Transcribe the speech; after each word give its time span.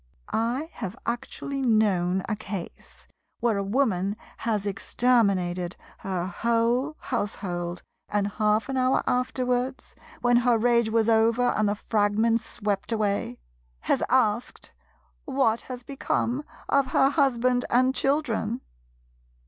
I 0.33 0.71
have 0.73 0.97
actually 1.05 1.61
known 1.61 2.23
a 2.27 2.35
case 2.35 3.07
where 3.39 3.57
a 3.57 3.63
Woman 3.63 4.17
has 4.37 4.65
exterminated 4.65 5.75
her 5.99 6.25
whole 6.25 6.95
household, 7.01 7.83
and 8.09 8.27
half 8.27 8.67
an 8.67 8.77
hour 8.77 9.03
afterwards, 9.05 9.93
when 10.21 10.37
her 10.37 10.57
rage 10.57 10.89
was 10.89 11.07
over 11.07 11.49
and 11.49 11.69
the 11.69 11.75
fragments 11.75 12.43
swept 12.43 12.91
away, 12.91 13.37
has 13.81 14.01
asked 14.09 14.71
what 15.25 15.61
has 15.69 15.83
become 15.83 16.45
of 16.67 16.87
her 16.87 17.09
husband 17.11 17.65
and 17.69 17.93
children. 17.93 18.61